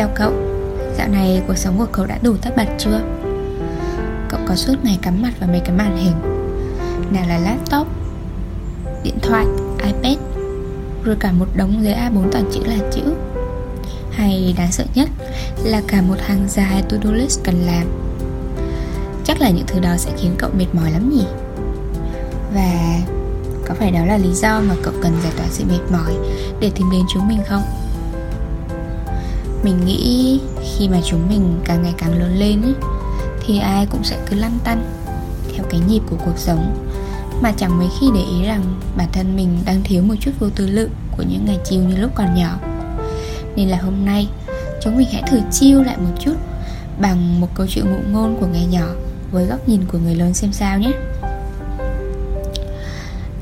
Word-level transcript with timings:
chào 0.00 0.10
cậu 0.14 0.32
Dạo 0.96 1.08
này 1.08 1.42
cuộc 1.46 1.56
sống 1.56 1.78
của 1.78 1.86
cậu 1.92 2.06
đã 2.06 2.18
đủ 2.22 2.36
tất 2.42 2.50
bật 2.56 2.66
chưa? 2.78 3.00
Cậu 4.28 4.40
có 4.46 4.54
suốt 4.54 4.74
ngày 4.82 4.98
cắm 5.02 5.22
mặt 5.22 5.30
vào 5.40 5.48
mấy 5.48 5.60
cái 5.60 5.76
màn 5.76 5.96
hình 5.96 6.12
Nào 7.12 7.24
là 7.28 7.38
laptop 7.38 7.86
Điện 9.02 9.18
thoại, 9.22 9.46
iPad 9.84 10.18
Rồi 11.04 11.16
cả 11.20 11.32
một 11.32 11.46
đống 11.56 11.84
giấy 11.84 11.94
A4 11.94 12.30
toàn 12.32 12.44
chữ 12.52 12.60
là 12.64 12.76
chữ 12.92 13.02
Hay 14.10 14.54
đáng 14.58 14.72
sợ 14.72 14.84
nhất 14.94 15.08
Là 15.64 15.82
cả 15.86 16.02
một 16.02 16.16
hàng 16.20 16.48
dài 16.48 16.82
to-do 16.88 17.10
list 17.10 17.40
cần 17.44 17.54
làm 17.66 17.86
Chắc 19.24 19.40
là 19.40 19.50
những 19.50 19.66
thứ 19.66 19.80
đó 19.80 19.96
sẽ 19.96 20.10
khiến 20.16 20.34
cậu 20.38 20.50
mệt 20.58 20.66
mỏi 20.72 20.90
lắm 20.90 21.10
nhỉ 21.10 21.24
Và 22.54 22.98
có 23.66 23.74
phải 23.74 23.90
đó 23.90 24.04
là 24.06 24.16
lý 24.16 24.32
do 24.32 24.60
mà 24.60 24.74
cậu 24.82 24.94
cần 25.02 25.12
giải 25.22 25.32
tỏa 25.36 25.46
sự 25.50 25.64
mệt 25.68 25.92
mỏi 25.92 26.14
Để 26.60 26.70
tìm 26.74 26.90
đến 26.92 27.02
chúng 27.14 27.28
mình 27.28 27.40
không? 27.48 27.62
Mình 29.62 29.84
nghĩ 29.84 30.40
khi 30.62 30.88
mà 30.88 30.98
chúng 31.04 31.28
mình 31.28 31.60
càng 31.64 31.82
ngày 31.82 31.94
càng 31.98 32.18
lớn 32.18 32.38
lên 32.38 32.62
ấy, 32.62 32.74
thì 33.46 33.58
ai 33.58 33.86
cũng 33.86 34.04
sẽ 34.04 34.18
cứ 34.30 34.36
lăn 34.36 34.58
tăn 34.64 34.84
theo 35.54 35.64
cái 35.70 35.80
nhịp 35.88 36.00
của 36.10 36.16
cuộc 36.24 36.38
sống. 36.38 36.88
Mà 37.42 37.52
chẳng 37.56 37.78
mấy 37.78 37.88
khi 38.00 38.06
để 38.14 38.20
ý 38.20 38.46
rằng 38.46 38.64
bản 38.96 39.08
thân 39.12 39.36
mình 39.36 39.58
đang 39.64 39.82
thiếu 39.84 40.02
một 40.02 40.14
chút 40.20 40.30
vô 40.38 40.48
tư 40.56 40.66
lượng 40.66 40.90
của 41.16 41.22
những 41.22 41.44
ngày 41.44 41.58
chiều 41.64 41.82
như 41.82 41.96
lúc 41.96 42.10
còn 42.14 42.34
nhỏ. 42.34 42.58
Nên 43.56 43.68
là 43.68 43.76
hôm 43.76 44.04
nay 44.04 44.28
chúng 44.82 44.96
mình 44.96 45.08
hãy 45.12 45.22
thử 45.30 45.40
chiêu 45.52 45.82
lại 45.82 45.96
một 45.96 46.12
chút 46.20 46.34
bằng 46.98 47.40
một 47.40 47.48
câu 47.54 47.66
chuyện 47.66 47.84
ngụ 47.90 47.98
ngôn 48.12 48.36
của 48.40 48.46
ngày 48.46 48.66
nhỏ 48.66 48.86
với 49.32 49.46
góc 49.46 49.68
nhìn 49.68 49.80
của 49.92 49.98
người 49.98 50.14
lớn 50.14 50.34
xem 50.34 50.52
sao 50.52 50.78
nhé. 50.78 50.92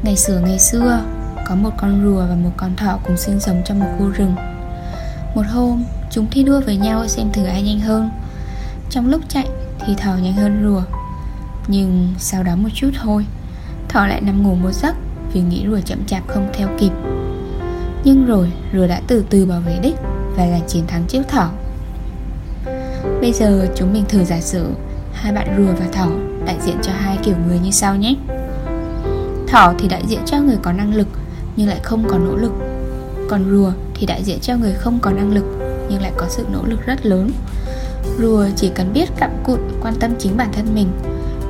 Ngày 0.02 0.16
xưa 0.16 0.40
ngày 0.40 0.58
xưa 0.58 1.00
có 1.48 1.54
một 1.54 1.70
con 1.78 2.04
rùa 2.04 2.26
và 2.28 2.34
một 2.34 2.52
con 2.56 2.76
thỏ 2.76 2.98
cùng 3.06 3.16
sinh 3.16 3.40
sống 3.40 3.62
trong 3.64 3.80
một 3.80 3.86
khu 3.98 4.08
rừng. 4.08 4.34
Một 5.34 5.44
hôm 5.48 5.84
Chúng 6.10 6.26
thi 6.30 6.42
đua 6.42 6.60
với 6.60 6.76
nhau 6.76 7.08
xem 7.08 7.32
thử 7.32 7.44
ai 7.44 7.62
nhanh 7.62 7.80
hơn. 7.80 8.10
Trong 8.90 9.08
lúc 9.08 9.20
chạy 9.28 9.48
thì 9.86 9.94
thỏ 9.94 10.14
nhanh 10.22 10.32
hơn 10.32 10.62
rùa. 10.62 10.82
Nhưng 11.68 12.08
sau 12.18 12.42
đó 12.42 12.56
một 12.56 12.68
chút 12.74 12.90
thôi 13.02 13.26
Thỏ 13.88 14.06
lại 14.06 14.20
nằm 14.20 14.42
ngủ 14.42 14.54
một 14.54 14.72
giấc 14.72 14.94
Vì 15.32 15.40
nghĩ 15.40 15.66
rùa 15.66 15.80
chậm 15.80 16.06
chạp 16.06 16.28
không 16.28 16.48
theo 16.52 16.68
kịp. 16.78 16.92
Nhưng 18.04 18.26
rồi 18.26 18.52
rùa 18.74 18.86
đã 18.86 19.00
từ 19.06 19.24
từ 19.30 19.46
bảo 19.46 19.60
vệ 19.60 19.78
đích 19.82 19.96
Và 20.36 20.50
giành 20.50 20.66
chiến 20.68 20.86
thắng 20.86 21.04
trước 21.08 21.22
thỏ 21.28 21.50
Bây 23.20 23.32
giờ 23.32 23.68
chúng 23.74 23.92
mình 23.92 24.04
thử 24.08 24.24
giả 24.24 24.40
sử 24.40 24.66
Hai 25.12 25.32
bạn 25.32 25.54
rùa 25.58 25.72
và 25.80 25.86
thỏ 25.92 26.08
đại 26.48 26.56
diện 26.64 26.76
cho 26.82 26.92
hai 26.92 27.18
kiểu 27.22 27.34
người 27.48 27.58
như 27.58 27.70
sau 27.70 27.96
nhé. 27.96 28.14
Thỏ 29.48 29.74
thì 29.78 29.88
đại 29.88 30.02
diện 30.06 30.20
cho 30.26 30.40
người 30.40 30.56
có 30.62 30.72
năng 30.72 30.94
lực 30.94 31.08
Nhưng 31.56 31.68
lại 31.68 31.80
không 31.82 32.08
có 32.08 32.18
nỗ 32.18 32.36
lực. 32.36 32.52
Còn 33.28 33.50
rùa 33.50 33.72
thì 33.94 34.06
đại 34.06 34.24
diện 34.24 34.38
cho 34.40 34.56
người 34.56 34.74
không 34.74 34.98
có 35.02 35.10
năng 35.10 35.32
lực 35.32 35.57
nhưng 35.90 36.02
lại 36.02 36.12
có 36.16 36.26
sự 36.28 36.46
nỗ 36.52 36.62
lực 36.64 36.86
rất 36.86 37.06
lớn. 37.06 37.30
Rùa 38.18 38.46
chỉ 38.56 38.70
cần 38.74 38.92
biết 38.92 39.08
cặm 39.16 39.30
cụt 39.44 39.60
quan 39.82 39.94
tâm 40.00 40.10
chính 40.18 40.36
bản 40.36 40.48
thân 40.52 40.74
mình, 40.74 40.88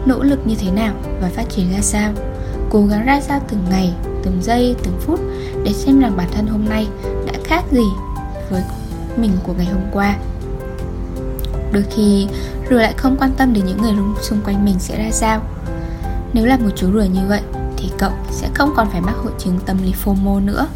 nỗ 0.07 0.23
lực 0.23 0.47
như 0.47 0.55
thế 0.55 0.71
nào 0.71 0.95
và 1.21 1.29
phát 1.29 1.45
triển 1.51 1.73
ra 1.73 1.81
sao. 1.81 2.13
Cố 2.71 2.87
gắng 2.87 3.07
ra 3.07 3.21
sao 3.21 3.41
từng 3.49 3.65
ngày, 3.71 3.93
từng 4.23 4.43
giây, 4.43 4.77
từng 4.83 4.99
phút 5.01 5.21
để 5.65 5.73
xem 5.73 6.01
rằng 6.01 6.17
bản 6.17 6.29
thân 6.33 6.47
hôm 6.47 6.69
nay 6.69 6.89
đã 7.27 7.33
khác 7.45 7.65
gì 7.73 7.87
với 8.51 8.63
mình 9.17 9.33
của 9.43 9.53
ngày 9.53 9.67
hôm 9.67 9.83
qua. 9.93 10.17
Đôi 11.73 11.85
khi, 11.91 12.29
rùa 12.71 12.77
lại 12.77 12.95
không 12.97 13.17
quan 13.17 13.31
tâm 13.37 13.53
đến 13.53 13.65
những 13.65 13.83
người 13.83 13.93
xung 14.23 14.41
quanh 14.45 14.65
mình 14.65 14.79
sẽ 14.79 15.05
ra 15.05 15.11
sao. 15.11 15.43
Nếu 16.33 16.47
là 16.47 16.57
một 16.57 16.71
chú 16.77 16.93
rùa 16.93 17.05
như 17.05 17.21
vậy, 17.29 17.41
thì 17.77 17.91
cậu 17.99 18.13
sẽ 18.31 18.49
không 18.55 18.73
còn 18.77 18.91
phải 18.91 19.01
mắc 19.01 19.15
hội 19.17 19.33
chứng 19.39 19.59
tâm 19.67 19.83
lý 19.83 19.93
FOMO 20.05 20.45
nữa. 20.45 20.67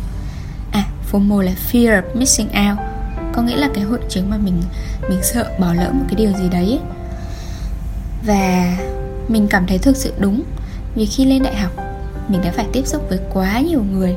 À 0.72 0.84
FOMO 1.12 1.40
là 1.40 1.52
fear 1.72 2.02
of 2.02 2.02
missing 2.14 2.48
out 2.48 2.91
có 3.32 3.42
nghĩa 3.42 3.56
là 3.56 3.68
cái 3.74 3.84
hội 3.84 4.00
chứng 4.08 4.30
mà 4.30 4.36
mình 4.36 4.62
mình 5.08 5.18
sợ 5.22 5.50
bỏ 5.58 5.74
lỡ 5.74 5.90
một 5.92 6.04
cái 6.08 6.16
điều 6.16 6.32
gì 6.32 6.48
đấy 6.48 6.64
ấy. 6.64 6.80
và 8.26 8.76
mình 9.28 9.48
cảm 9.48 9.66
thấy 9.66 9.78
thực 9.78 9.96
sự 9.96 10.12
đúng, 10.18 10.42
vì 10.94 11.06
khi 11.06 11.24
lên 11.24 11.42
đại 11.42 11.56
học, 11.56 11.72
mình 12.28 12.40
đã 12.44 12.52
phải 12.56 12.66
tiếp 12.72 12.86
xúc 12.86 13.06
với 13.08 13.18
quá 13.32 13.60
nhiều 13.60 13.84
người. 13.92 14.16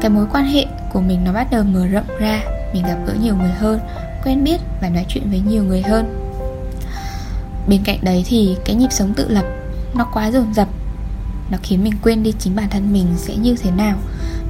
Cái 0.00 0.10
mối 0.10 0.26
quan 0.32 0.44
hệ 0.44 0.66
của 0.92 1.00
mình 1.00 1.24
nó 1.24 1.32
bắt 1.32 1.48
đầu 1.50 1.64
mở 1.64 1.86
rộng 1.86 2.06
ra, 2.18 2.40
mình 2.74 2.82
gặp 2.82 2.98
gỡ 3.06 3.14
nhiều 3.22 3.36
người 3.36 3.50
hơn, 3.50 3.80
quen 4.24 4.44
biết 4.44 4.60
và 4.80 4.88
nói 4.88 5.04
chuyện 5.08 5.30
với 5.30 5.40
nhiều 5.40 5.64
người 5.64 5.82
hơn. 5.82 6.30
Bên 7.68 7.80
cạnh 7.84 7.98
đấy 8.02 8.24
thì 8.26 8.56
cái 8.64 8.76
nhịp 8.76 8.92
sống 8.92 9.14
tự 9.14 9.28
lập 9.28 9.44
nó 9.94 10.08
quá 10.14 10.30
dồn 10.30 10.54
dập, 10.54 10.68
nó 11.50 11.58
khiến 11.62 11.84
mình 11.84 11.94
quên 12.02 12.22
đi 12.22 12.32
chính 12.38 12.56
bản 12.56 12.68
thân 12.70 12.92
mình 12.92 13.06
sẽ 13.16 13.36
như 13.36 13.56
thế 13.62 13.70
nào 13.70 13.96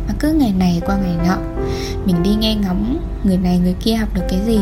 mà 0.09 0.15
cứ 0.19 0.33
ngày 0.33 0.53
này 0.59 0.81
qua 0.87 0.97
ngày 0.97 1.29
nọ, 1.29 1.37
mình 2.05 2.23
đi 2.23 2.35
nghe 2.35 2.55
ngóng 2.55 2.99
người 3.25 3.37
này 3.37 3.59
người 3.59 3.75
kia 3.81 3.95
học 3.95 4.09
được 4.15 4.23
cái 4.29 4.41
gì, 4.47 4.61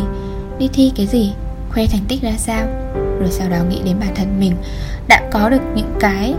đi 0.59 0.69
thi 0.73 0.93
cái 0.97 1.07
gì, 1.07 1.33
khoe 1.71 1.87
thành 1.87 2.05
tích 2.09 2.23
ra 2.23 2.33
sao. 2.39 2.67
Rồi 3.21 3.31
sau 3.31 3.49
đó 3.49 3.57
nghĩ 3.71 3.81
đến 3.85 3.97
bản 4.01 4.15
thân 4.15 4.41
mình, 4.41 4.53
đã 5.09 5.31
có 5.33 5.49
được 5.49 5.63
những 5.75 5.95
cái 6.01 6.35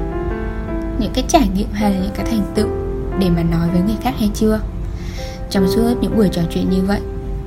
những 0.99 1.11
cái 1.13 1.23
trải 1.27 1.47
nghiệm 1.55 1.67
hay 1.71 1.91
là 1.91 1.99
những 1.99 2.13
cái 2.15 2.25
thành 2.25 2.51
tựu 2.55 2.67
để 3.19 3.29
mà 3.29 3.43
nói 3.43 3.69
với 3.69 3.81
người 3.81 3.97
khác 4.01 4.13
hay 4.19 4.29
chưa? 4.33 4.59
Trong 5.49 5.67
suốt 5.67 5.93
những 6.01 6.17
buổi 6.17 6.29
trò 6.31 6.41
chuyện 6.53 6.69
như 6.69 6.81
vậy, 6.81 6.99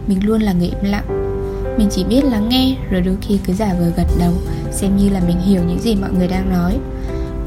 mình 0.06 0.26
luôn 0.26 0.42
là 0.42 0.52
người 0.52 0.68
im 0.68 0.90
lặng. 0.90 1.04
Mình 1.78 1.88
chỉ 1.90 2.04
biết 2.04 2.24
lắng 2.24 2.48
nghe 2.48 2.76
rồi 2.90 3.00
đôi 3.00 3.16
khi 3.20 3.38
cứ 3.44 3.52
giả 3.52 3.74
vờ 3.80 3.92
gật 3.96 4.06
đầu, 4.18 4.32
xem 4.70 4.96
như 4.96 5.08
là 5.08 5.20
mình 5.26 5.40
hiểu 5.40 5.62
những 5.68 5.80
gì 5.80 5.94
mọi 5.94 6.10
người 6.12 6.28
đang 6.28 6.50
nói. 6.50 6.78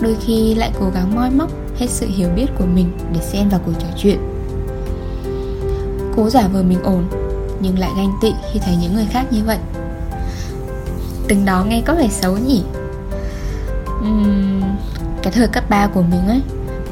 Đôi 0.01 0.15
khi 0.25 0.55
lại 0.55 0.71
cố 0.79 0.89
gắng 0.89 1.15
moi 1.15 1.29
móc 1.29 1.51
hết 1.77 1.89
sự 1.89 2.07
hiểu 2.07 2.29
biết 2.29 2.47
của 2.57 2.65
mình 2.65 2.91
để 3.13 3.21
xen 3.21 3.49
vào 3.49 3.59
cuộc 3.65 3.73
trò 3.79 3.87
chuyện. 3.97 4.17
Cố 6.15 6.29
giả 6.29 6.47
vờ 6.47 6.63
mình 6.63 6.83
ổn 6.83 7.03
nhưng 7.59 7.79
lại 7.79 7.89
ganh 7.97 8.11
tị 8.21 8.33
khi 8.51 8.59
thấy 8.59 8.75
những 8.75 8.95
người 8.95 9.07
khác 9.11 9.25
như 9.31 9.43
vậy. 9.45 9.57
Từng 11.27 11.45
đó 11.45 11.65
nghe 11.67 11.81
có 11.81 11.95
vẻ 11.95 12.07
xấu 12.11 12.37
nhỉ? 12.37 12.63
Uhm, 13.99 14.63
cái 15.23 15.33
thời 15.33 15.47
cấp 15.47 15.69
3 15.69 15.87
của 15.87 16.01
mình 16.01 16.27
ấy 16.27 16.41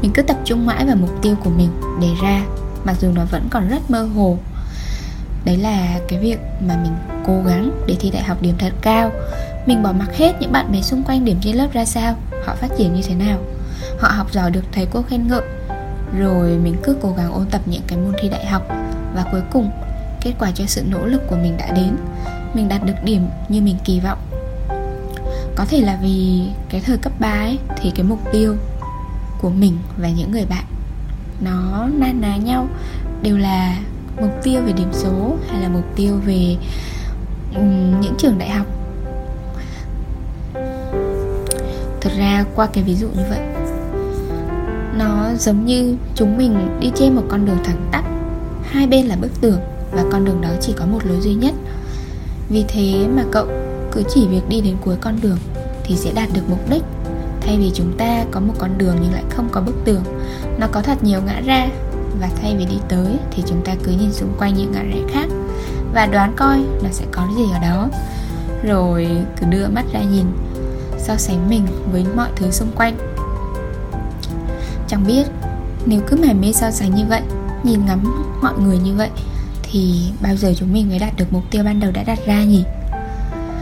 mình 0.01 0.11
cứ 0.13 0.21
tập 0.21 0.37
trung 0.45 0.65
mãi 0.65 0.85
vào 0.85 0.95
mục 0.95 1.21
tiêu 1.21 1.35
của 1.43 1.49
mình 1.49 1.69
đề 2.01 2.09
ra 2.21 2.45
mặc 2.83 2.95
dù 2.99 3.11
nó 3.15 3.25
vẫn 3.31 3.47
còn 3.49 3.69
rất 3.69 3.91
mơ 3.91 4.03
hồ. 4.03 4.37
Đấy 5.45 5.57
là 5.57 5.99
cái 6.07 6.19
việc 6.19 6.39
mà 6.67 6.79
mình 6.83 6.93
cố 7.25 7.41
gắng 7.47 7.71
để 7.87 7.95
thi 7.99 8.11
đại 8.11 8.23
học 8.23 8.41
điểm 8.41 8.55
thật 8.57 8.73
cao. 8.81 9.11
Mình 9.65 9.83
bỏ 9.83 9.91
mặc 9.91 10.17
hết 10.17 10.35
những 10.39 10.51
bạn 10.51 10.71
bè 10.71 10.81
xung 10.81 11.03
quanh 11.03 11.25
điểm 11.25 11.37
trên 11.41 11.55
lớp 11.55 11.67
ra 11.73 11.85
sao 11.85 12.15
họ 12.45 12.55
phát 12.55 12.67
triển 12.77 12.93
như 12.93 13.01
thế 13.01 13.15
nào? 13.15 13.39
Họ 13.99 14.07
học 14.07 14.31
giỏi 14.31 14.51
được 14.51 14.63
thầy 14.71 14.87
cô 14.91 15.01
khen 15.01 15.27
ngợi. 15.27 15.41
Rồi 16.17 16.57
mình 16.63 16.75
cứ 16.83 16.95
cố 17.01 17.13
gắng 17.17 17.31
ôn 17.33 17.45
tập 17.51 17.61
những 17.65 17.81
cái 17.87 17.97
môn 17.97 18.13
thi 18.21 18.29
đại 18.29 18.45
học. 18.45 18.67
Và 19.15 19.25
cuối 19.31 19.41
cùng 19.51 19.71
kết 20.21 20.33
quả 20.39 20.51
cho 20.51 20.65
sự 20.67 20.83
nỗ 20.89 21.05
lực 21.05 21.21
của 21.27 21.35
mình 21.35 21.57
đã 21.57 21.71
đến. 21.71 21.97
Mình 22.53 22.69
đạt 22.69 22.85
được 22.85 23.03
điểm 23.03 23.27
như 23.49 23.61
mình 23.61 23.77
kỳ 23.85 23.99
vọng. 23.99 24.17
Có 25.55 25.65
thể 25.69 25.81
là 25.81 25.99
vì 26.01 26.43
cái 26.69 26.81
thời 26.81 26.97
cấp 26.97 27.13
3 27.19 27.29
ấy 27.29 27.59
thì 27.77 27.91
cái 27.95 28.03
mục 28.03 28.19
tiêu 28.31 28.55
của 29.41 29.49
mình 29.49 29.77
và 29.97 30.09
những 30.09 30.31
người 30.31 30.45
bạn 30.45 30.63
nó 31.41 31.87
na 31.97 32.13
ná 32.13 32.35
nhau. 32.35 32.67
Đều 33.21 33.37
là 33.37 33.77
mục 34.21 34.31
tiêu 34.43 34.61
về 34.65 34.71
điểm 34.71 34.89
số 34.93 35.37
hay 35.49 35.61
là 35.61 35.69
mục 35.69 35.85
tiêu 35.95 36.19
về 36.25 36.55
um, 37.55 38.01
những 38.01 38.15
trường 38.17 38.37
đại 38.37 38.49
học. 38.49 38.67
Thật 42.01 42.11
ra 42.17 42.45
qua 42.55 42.67
cái 42.73 42.83
ví 42.83 42.95
dụ 42.95 43.07
như 43.07 43.23
vậy 43.29 43.50
nó 44.97 45.29
giống 45.37 45.65
như 45.65 45.95
chúng 46.15 46.37
mình 46.37 46.79
đi 46.79 46.91
trên 46.95 47.15
một 47.15 47.23
con 47.29 47.45
đường 47.45 47.57
thẳng 47.63 47.87
tắp. 47.91 48.03
Hai 48.63 48.87
bên 48.87 49.05
là 49.05 49.15
bức 49.15 49.41
tường 49.41 49.59
và 49.91 50.03
con 50.11 50.25
đường 50.25 50.41
đó 50.41 50.49
chỉ 50.61 50.73
có 50.73 50.85
một 50.85 51.05
lối 51.05 51.21
duy 51.21 51.33
nhất. 51.33 51.53
Vì 52.49 52.65
thế 52.67 53.07
mà 53.15 53.23
cậu 53.31 53.47
cứ 53.91 54.03
chỉ 54.13 54.27
việc 54.27 54.49
đi 54.49 54.61
đến 54.61 54.75
cuối 54.85 54.95
con 55.01 55.15
đường 55.21 55.37
thì 55.83 55.95
sẽ 55.95 56.11
đạt 56.11 56.29
được 56.33 56.49
mục 56.49 56.69
đích. 56.69 56.83
Thay 57.41 57.57
vì 57.57 57.71
chúng 57.73 57.97
ta 57.97 58.25
có 58.31 58.39
một 58.39 58.53
con 58.57 58.77
đường 58.77 58.95
nhưng 59.01 59.13
lại 59.13 59.23
không 59.29 59.49
có 59.51 59.61
bức 59.61 59.75
tường, 59.85 60.03
nó 60.59 60.67
có 60.71 60.81
thật 60.81 61.03
nhiều 61.03 61.21
ngã 61.25 61.41
ra. 61.45 61.69
Và 62.19 62.29
thay 62.41 62.55
vì 62.57 62.65
đi 62.65 62.77
tới 62.89 63.17
thì 63.31 63.43
chúng 63.45 63.61
ta 63.65 63.75
cứ 63.83 63.91
nhìn 63.91 64.13
xung 64.13 64.33
quanh 64.37 64.55
những 64.55 64.71
ngã 64.71 64.83
rẽ 64.83 64.99
khác 65.13 65.27
và 65.93 66.05
đoán 66.05 66.33
coi 66.35 66.57
nó 66.83 66.89
sẽ 66.91 67.05
có 67.11 67.27
gì 67.37 67.43
ở 67.53 67.59
đó. 67.59 67.89
Rồi 68.63 69.07
cứ 69.39 69.47
đưa 69.49 69.67
mắt 69.67 69.85
ra 69.93 69.99
nhìn, 69.99 70.25
so 70.97 71.15
sánh 71.15 71.49
mình 71.49 71.63
với 71.91 72.05
mọi 72.15 72.29
thứ 72.35 72.51
xung 72.51 72.71
quanh 72.75 72.97
chẳng 74.91 75.07
biết. 75.07 75.23
Nếu 75.85 76.01
cứ 76.07 76.17
mải 76.17 76.33
mê 76.33 76.51
so 76.53 76.71
sánh 76.71 76.95
như 76.95 77.05
vậy, 77.05 77.21
nhìn 77.63 77.85
ngắm 77.85 78.03
mọi 78.41 78.53
người 78.59 78.77
như 78.77 78.95
vậy, 78.95 79.09
thì 79.63 80.03
bao 80.21 80.35
giờ 80.35 80.53
chúng 80.57 80.73
mình 80.73 80.89
mới 80.89 80.99
đạt 80.99 81.15
được 81.17 81.33
mục 81.33 81.43
tiêu 81.51 81.63
ban 81.63 81.79
đầu 81.79 81.91
đã 81.91 82.03
đặt 82.03 82.19
ra 82.25 82.43
nhỉ? 82.43 82.63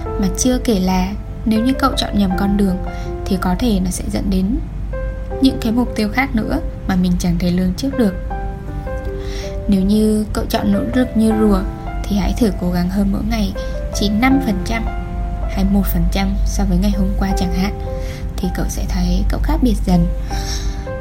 Mà 0.05 0.27
chưa 0.37 0.57
kể 0.57 0.79
là 0.79 1.11
nếu 1.45 1.65
như 1.65 1.73
cậu 1.73 1.91
chọn 1.97 2.19
nhầm 2.19 2.31
con 2.39 2.57
đường, 2.57 2.77
thì 3.25 3.37
có 3.41 3.55
thể 3.59 3.79
nó 3.79 3.91
sẽ 3.91 4.03
dẫn 4.13 4.29
đến 4.29 4.59
những 5.41 5.57
cái 5.61 5.71
mục 5.71 5.95
tiêu 5.95 6.09
khác 6.13 6.35
nữa 6.35 6.59
mà 6.87 6.95
mình 6.95 7.11
chẳng 7.19 7.35
thể 7.39 7.51
lường 7.51 7.73
trước 7.73 7.97
được. 7.97 8.13
Nếu 9.67 9.81
như 9.81 10.25
cậu 10.33 10.45
chọn 10.49 10.71
nỗ 10.71 10.79
lực 10.93 11.07
như 11.15 11.31
rùa, 11.39 11.59
thì 12.03 12.17
hãy 12.17 12.33
thử 12.37 12.51
cố 12.61 12.71
gắng 12.71 12.89
hơn 12.89 13.11
mỗi 13.11 13.21
ngày 13.29 13.53
chỉ 13.95 14.09
5% 14.09 14.81
hay 15.51 15.65
1% 15.73 16.27
so 16.45 16.63
với 16.69 16.77
ngày 16.77 16.91
hôm 16.91 17.09
qua 17.19 17.29
chẳng 17.37 17.53
hạn, 17.53 17.79
thì 18.37 18.47
cậu 18.55 18.65
sẽ 18.69 18.85
thấy 18.89 19.23
cậu 19.29 19.39
khác 19.43 19.57
biệt 19.61 19.75
dần 19.85 20.07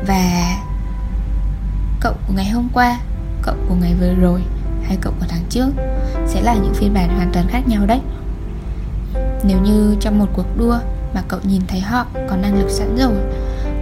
và 0.06 0.56
cậu 2.00 2.12
của 2.26 2.34
ngày 2.36 2.50
hôm 2.50 2.68
qua, 2.72 2.98
cậu 3.42 3.54
của 3.68 3.74
ngày 3.74 3.94
vừa 4.00 4.14
rồi 4.14 4.42
hay 4.84 4.98
cậu 5.00 5.12
của 5.20 5.26
tháng 5.28 5.44
trước 5.48 5.68
sẽ 6.26 6.40
là 6.40 6.54
những 6.54 6.74
phiên 6.74 6.94
bản 6.94 7.16
hoàn 7.16 7.30
toàn 7.32 7.46
khác 7.48 7.68
nhau 7.68 7.86
đấy. 7.86 8.00
Nếu 9.44 9.58
như 9.58 9.96
trong 10.00 10.18
một 10.18 10.26
cuộc 10.32 10.58
đua 10.58 10.78
mà 11.14 11.22
cậu 11.28 11.40
nhìn 11.42 11.62
thấy 11.68 11.80
họ 11.80 12.06
có 12.30 12.36
năng 12.36 12.58
lực 12.58 12.70
sẵn 12.70 12.96
rồi, 12.96 13.14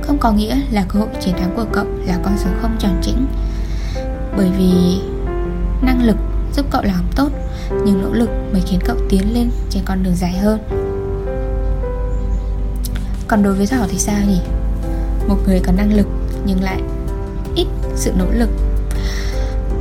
Không 0.02 0.18
có 0.18 0.32
nghĩa 0.32 0.56
là 0.70 0.84
cơ 0.88 1.00
hội 1.00 1.08
chiến 1.20 1.34
thắng 1.38 1.56
của 1.56 1.64
cậu 1.72 1.86
là 2.06 2.18
con 2.22 2.38
số 2.38 2.50
không 2.62 2.76
tròn 2.78 3.00
chỉnh 3.02 3.26
Bởi 4.36 4.50
vì 4.58 5.00
năng 5.82 6.04
lực 6.06 6.16
giúp 6.56 6.66
cậu 6.70 6.82
làm 6.82 7.04
tốt, 7.16 7.28
Nhưng 7.70 8.02
nỗ 8.02 8.12
lực 8.12 8.30
mới 8.52 8.62
khiến 8.66 8.80
cậu 8.84 8.96
tiến 9.08 9.34
lên 9.34 9.50
trên 9.70 9.82
con 9.86 10.02
đường 10.02 10.16
dài 10.16 10.32
hơn. 10.32 10.58
Còn 13.28 13.42
đối 13.42 13.54
với 13.54 13.66
Thỏ 13.66 13.86
thì 13.90 13.98
sao 13.98 14.18
nhỉ? 14.28 14.40
Một 15.28 15.36
người 15.46 15.60
có 15.60 15.72
năng 15.72 15.92
lực 15.92 16.06
nhưng 16.46 16.62
lại 16.62 16.80
ít 17.54 17.66
sự 17.96 18.12
nỗ 18.18 18.26
lực. 18.30 18.50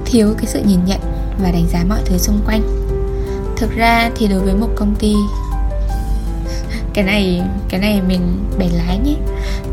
Thiếu 0.05 0.33
cái 0.37 0.45
sự 0.45 0.61
nhìn 0.63 0.85
nhận 0.85 0.99
và 1.43 1.51
đánh 1.51 1.67
giá 1.71 1.83
mọi 1.89 1.99
thứ 2.05 2.17
xung 2.17 2.41
quanh. 2.45 2.61
Thực 3.57 3.75
ra 3.75 4.11
thì 4.15 4.27
đối 4.27 4.39
với 4.39 4.55
một 4.55 4.69
công 4.75 4.95
ty, 4.95 5.13
cái 6.93 7.03
này 7.03 7.41
cái 7.69 7.79
này 7.79 8.01
mình 8.01 8.45
bẻ 8.57 8.69
lái 8.69 8.97
nhé. 8.97 9.15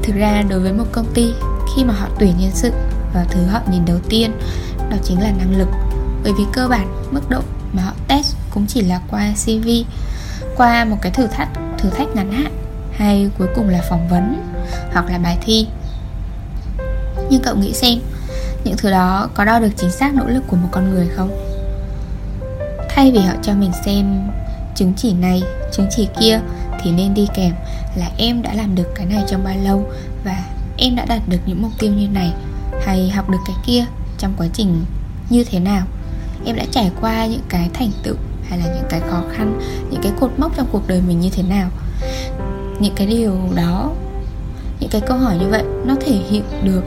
Thực 0.02 0.16
ra 0.16 0.42
đối 0.48 0.60
với 0.60 0.72
một 0.72 0.86
công 0.92 1.06
ty, 1.14 1.32
khi 1.76 1.84
mà 1.84 1.94
họ 1.94 2.08
tuyển 2.18 2.34
nhân 2.38 2.50
sự 2.54 2.72
và 3.14 3.26
thứ 3.30 3.46
họ 3.46 3.60
nhìn 3.70 3.84
đầu 3.84 3.98
tiên, 4.08 4.30
đó 4.90 4.96
chính 5.04 5.20
là 5.20 5.32
năng 5.38 5.58
lực. 5.58 5.68
Bởi 6.25 6.32
vì 6.38 6.44
cơ 6.52 6.68
bản, 6.68 6.88
mức 7.10 7.30
độ 7.30 7.40
mà 7.72 7.82
họ 7.82 7.92
test 8.08 8.36
cũng 8.50 8.66
chỉ 8.66 8.80
là 8.80 9.00
qua 9.10 9.32
cv 9.44 9.68
qua 10.56 10.84
một 10.84 10.96
cái 11.02 11.12
thử 11.12 11.26
thách 11.26 11.48
thử 11.78 11.90
thách 11.90 12.16
ngắn 12.16 12.32
hạn, 12.32 12.52
hay 12.92 13.30
cuối 13.38 13.48
cùng 13.54 13.68
là 13.68 13.80
phỏng 13.90 14.08
vấn 14.08 14.51
hoặc 14.92 15.10
là 15.10 15.19
bài 15.19 15.38
thi. 15.40 15.66
Nhưng 17.30 17.42
cậu 17.42 17.56
nghĩ 17.56 17.72
xem, 17.72 17.98
những 18.64 18.76
thứ 18.76 18.90
đó 18.90 19.28
có 19.34 19.44
đo 19.44 19.58
được 19.58 19.70
chính 19.76 19.90
xác 19.90 20.14
nỗ 20.14 20.26
lực 20.26 20.42
của 20.46 20.56
một 20.56 20.69
con 20.70 20.90
người 20.90 21.08
không? 21.08 21.30
Thay 22.88 23.12
vì 23.12 23.19
họ 23.19 23.34
cho 23.42 23.54
mình 23.54 23.72
xem 23.84 24.30
chứng 24.74 24.92
chỉ 24.96 25.12
này, 25.12 25.42
chứng 25.72 25.86
chỉ 25.90 26.08
kia, 26.20 26.40
thì 26.82 26.92
nên 26.92 27.14
đi 27.14 27.28
kèm 27.34 27.52
là 27.96 28.10
em 28.16 28.42
đã 28.42 28.54
làm 28.54 28.74
được 28.74 28.92
cái 28.94 29.06
này 29.06 29.24
trong 29.28 29.44
bao 29.44 29.54
lâu 29.64 29.90
và 30.24 30.44
em 30.76 30.96
đã 30.96 31.04
đạt 31.04 31.20
được 31.28 31.38
những 31.46 31.62
mục 31.62 31.72
tiêu 31.78 31.92
như 31.92 32.08
này 32.08 32.32
hay 32.84 33.10
học 33.10 33.30
được 33.30 33.38
cái 33.46 33.56
kia 33.66 33.84
trong 34.18 34.34
quá 34.36 34.46
trình 34.52 34.84
như 35.30 35.44
thế 35.44 35.58
nào. 35.58 35.86
Em 36.46 36.56
đã 36.56 36.64
trải 36.70 36.90
qua 37.00 37.26
những 37.26 37.42
cái 37.48 37.70
thành 37.75 37.90
tựu 38.02 38.14
hay 38.48 38.58
là 38.58 38.64
những 38.64 38.86
cái 38.88 39.00
khó 39.00 39.22
khăn, 39.36 39.60
những 39.90 40.02
cái 40.02 40.12
cột 40.20 40.30
mốc 40.36 40.56
trong 40.56 40.66
cuộc 40.72 40.88
đời 40.88 41.00
mình 41.08 41.20
như 41.20 41.30
thế 41.30 41.42
nào. 41.42 41.68
Những 42.80 42.94
cái 42.96 43.06
điều 43.06 43.38
đó 43.54 43.90
những 44.82 44.90
cái 44.90 45.00
câu 45.00 45.19
hỏi 45.19 45.37
như 45.40 45.49
vậy 45.49 45.62
nó 45.84 45.94
thể 46.00 46.12
hiện 46.12 46.43
được 46.64 46.82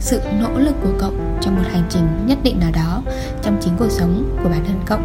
sự 0.00 0.20
nỗ 0.40 0.58
lực 0.58 0.74
của 0.82 0.92
cậu 0.98 1.12
trong 1.40 1.56
một 1.56 1.62
hành 1.72 1.86
trình 1.90 2.26
nhất 2.26 2.38
định 2.42 2.60
nào 2.60 2.70
đó 2.74 3.02
trong 3.42 3.60
chính 3.60 3.76
cuộc 3.78 3.90
sống 3.90 4.38
của 4.42 4.48
bản 4.48 4.64
thân 4.66 4.80
cậu. 4.86 4.98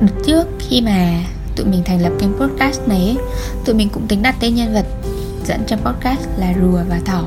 Đợt 0.00 0.22
trước 0.26 0.46
khi 0.58 0.80
mà 0.80 1.20
tụi 1.56 1.66
mình 1.66 1.82
thành 1.84 2.02
lập 2.02 2.12
kênh 2.18 2.32
podcast 2.32 2.88
này 2.88 2.98
ấy, 2.98 3.16
tụi 3.64 3.74
mình 3.74 3.88
cũng 3.88 4.06
tính 4.06 4.22
đặt 4.22 4.36
tên 4.40 4.54
nhân 4.54 4.74
vật 4.74 4.86
dẫn 5.44 5.60
trong 5.66 5.80
podcast 5.84 6.28
là 6.36 6.54
rùa 6.60 6.80
và 6.88 7.00
thỏ. 7.04 7.24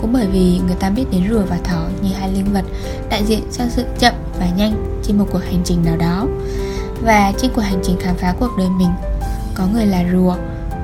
Cũng 0.00 0.12
bởi 0.12 0.26
vì 0.26 0.60
người 0.66 0.76
ta 0.80 0.90
biết 0.90 1.04
đến 1.10 1.22
rùa 1.30 1.42
và 1.50 1.58
thỏ 1.64 1.82
như 2.02 2.14
hai 2.14 2.32
linh 2.32 2.52
vật 2.52 2.64
đại 3.10 3.24
diện 3.24 3.42
cho 3.52 3.64
sự 3.70 3.84
chậm 3.98 4.14
và 4.38 4.46
nhanh 4.56 5.00
trên 5.02 5.18
một 5.18 5.26
cuộc 5.32 5.42
hành 5.44 5.62
trình 5.64 5.84
nào 5.84 5.96
đó. 5.96 6.26
Và 7.02 7.32
trên 7.38 7.50
cuộc 7.54 7.62
hành 7.62 7.80
trình 7.82 7.96
khám 8.00 8.16
phá 8.16 8.34
cuộc 8.40 8.50
đời 8.58 8.68
mình 8.78 8.90
có 9.54 9.66
người 9.66 9.86
là 9.86 10.04
rùa 10.12 10.34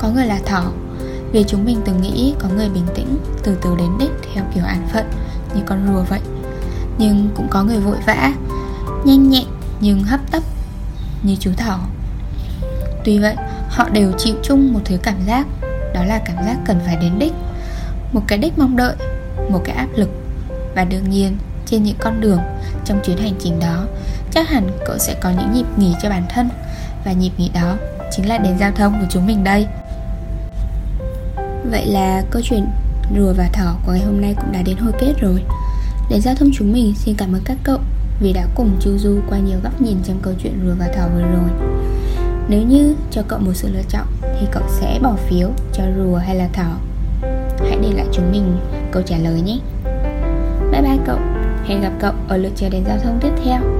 có 0.00 0.08
người 0.08 0.26
là 0.26 0.38
thỏ. 0.46 0.72
Vì 1.32 1.44
chúng 1.48 1.64
mình 1.64 1.80
từng 1.84 2.00
nghĩ 2.00 2.34
có 2.38 2.48
người 2.48 2.68
bình 2.68 2.86
tĩnh 2.94 3.18
từ 3.42 3.56
từ 3.62 3.76
đến 3.76 3.90
đích 3.98 4.10
theo 4.34 4.44
kiểu 4.54 4.64
an 4.64 4.88
phận 4.92 5.10
như 5.54 5.62
con 5.66 5.86
rùa 5.86 6.02
vậy. 6.02 6.20
Nhưng 6.98 7.28
cũng 7.34 7.48
có 7.50 7.62
người 7.62 7.78
vội 7.78 7.96
vã 8.06 8.32
nhanh 9.04 9.30
nhẹn 9.30 9.44
nhưng 9.80 10.02
hấp 10.02 10.20
tấp 10.30 10.42
như 11.22 11.36
chú 11.40 11.50
thỏ. 11.56 11.78
Tuy 13.04 13.18
vậy, 13.18 13.34
họ 13.68 13.88
đều 13.88 14.12
chịu 14.18 14.34
chung 14.42 14.72
một 14.72 14.80
thứ 14.84 14.96
cảm 15.02 15.14
giác 15.26 15.46
Đó 15.94 16.04
là 16.04 16.18
cảm 16.24 16.36
giác 16.36 16.56
cần 16.66 16.80
phải 16.86 16.96
đến 16.96 17.18
đích. 17.18 17.32
Một 18.12 18.22
cái 18.26 18.38
đích 18.38 18.58
mong 18.58 18.76
đợi 18.76 18.94
Một 19.48 19.60
cái 19.64 19.76
áp 19.76 19.88
lực. 19.96 20.08
Và 20.74 20.84
đương 20.84 21.10
nhiên, 21.10 21.36
trên 21.66 21.82
những 21.82 21.96
con 21.98 22.20
đường 22.20 22.40
Trong 22.84 23.00
chuyến 23.04 23.18
hành 23.18 23.34
trình 23.38 23.60
đó 23.60 23.86
Chắc 24.30 24.48
hẳn 24.48 24.68
cậu 24.86 24.98
sẽ 24.98 25.14
có 25.20 25.30
những 25.30 25.52
nhịp 25.52 25.66
nghỉ 25.76 25.94
cho 26.02 26.10
bản 26.10 26.22
thân. 26.28 26.48
Và 27.04 27.12
nhịp 27.12 27.32
nghỉ 27.36 27.50
đó 27.54 27.76
Chính 28.10 28.28
là 28.28 28.38
đèn 28.38 28.58
giao 28.58 28.72
thông 28.72 29.00
của 29.00 29.06
chúng 29.10 29.26
mình 29.26 29.44
đây. 29.44 29.66
Vậy 31.70 31.86
là 31.86 32.22
câu 32.30 32.42
chuyện 32.44 32.66
rùa 33.16 33.32
và 33.32 33.48
thỏ 33.52 33.76
của 33.86 33.92
ngày 33.92 34.00
hôm 34.00 34.20
nay 34.20 34.34
cũng 34.36 34.52
đã 34.52 34.62
đến 34.62 34.76
hồi 34.76 34.92
kết 35.00 35.12
rồi. 35.20 35.42
Để 36.10 36.20
giao 36.20 36.34
thông 36.34 36.50
chúng 36.54 36.72
mình, 36.72 36.94
xin 36.96 37.14
cảm 37.18 37.32
ơn 37.32 37.42
các 37.44 37.56
cậu 37.64 37.78
Vì 38.20 38.32
đã 38.32 38.46
cùng 38.54 38.76
chu 38.80 38.98
du 38.98 39.20
qua 39.28 39.38
nhiều 39.38 39.58
góc 39.62 39.80
nhìn 39.80 39.96
trong 40.04 40.18
câu 40.22 40.34
chuyện 40.42 40.60
rùa 40.64 40.74
và 40.78 40.88
thỏ 40.96 41.08
vừa 41.14 41.22
rồi. 41.22 41.68
Nếu 42.48 42.62
như 42.62 42.94
cho 43.10 43.22
cậu 43.28 43.38
một 43.38 43.52
sự 43.54 43.68
lựa 43.72 43.82
chọn, 43.88 44.06
Thì 44.40 44.46
cậu 44.52 44.62
sẽ 44.68 44.98
bỏ 45.02 45.16
phiếu 45.28 45.48
cho 45.72 45.84
rùa 45.96 46.16
hay 46.16 46.36
là 46.36 46.48
thỏ. 46.52 46.76
Hãy 47.60 47.78
để 47.82 47.92
lại 47.92 48.06
chúng 48.12 48.32
mình 48.32 48.56
câu 48.90 49.02
trả 49.02 49.16
lời 49.16 49.40
nhé. 49.40 49.58
Bye 50.72 50.82
bye 50.82 50.98
cậu. 51.06 51.18
Hẹn 51.66 51.80
gặp 51.80 51.92
cậu 52.00 52.12
ở 52.28 52.36
lượt 52.36 52.52
chờ 52.56 52.68
đèn 52.68 52.84
giao 52.86 52.98
thông 52.98 53.18
tiếp 53.22 53.32
theo. 53.44 53.79